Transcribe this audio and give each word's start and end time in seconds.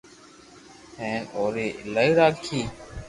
ھين 0.99 1.21
اوري 1.35 1.67
ايلائي 1.79 2.11
راکي 2.19 2.61